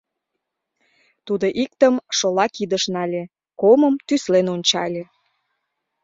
[1.25, 3.23] Тудо иктым шола кидыш нале,
[3.61, 5.03] комым тӱслен ончале.